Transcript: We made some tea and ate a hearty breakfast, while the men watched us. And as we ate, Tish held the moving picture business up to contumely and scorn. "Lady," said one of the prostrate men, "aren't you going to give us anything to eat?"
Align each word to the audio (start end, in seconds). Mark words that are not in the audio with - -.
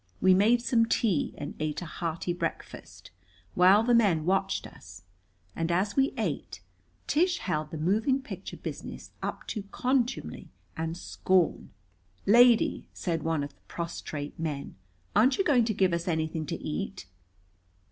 We 0.19 0.33
made 0.33 0.63
some 0.63 0.87
tea 0.87 1.35
and 1.37 1.53
ate 1.59 1.79
a 1.79 1.85
hearty 1.85 2.33
breakfast, 2.33 3.11
while 3.53 3.83
the 3.83 3.93
men 3.93 4.25
watched 4.25 4.65
us. 4.65 5.03
And 5.55 5.71
as 5.71 5.95
we 5.95 6.11
ate, 6.17 6.59
Tish 7.05 7.37
held 7.37 7.69
the 7.69 7.77
moving 7.77 8.19
picture 8.19 8.57
business 8.57 9.11
up 9.21 9.45
to 9.49 9.61
contumely 9.69 10.49
and 10.75 10.97
scorn. 10.97 11.69
"Lady," 12.25 12.87
said 12.93 13.21
one 13.21 13.43
of 13.43 13.53
the 13.53 13.61
prostrate 13.67 14.39
men, 14.39 14.75
"aren't 15.15 15.37
you 15.37 15.43
going 15.43 15.65
to 15.65 15.73
give 15.75 15.93
us 15.93 16.07
anything 16.07 16.47
to 16.47 16.55
eat?" 16.59 17.05